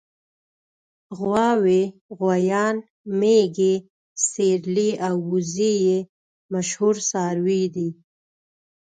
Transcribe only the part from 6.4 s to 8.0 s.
مشهور څاروي دي.